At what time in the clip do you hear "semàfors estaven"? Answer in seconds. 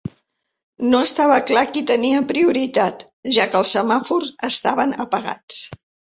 3.75-4.97